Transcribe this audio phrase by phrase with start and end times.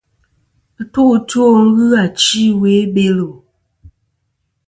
[0.79, 1.45] Ɨtu' two
[1.75, 3.29] ghɨ achi ɨwe i Belo.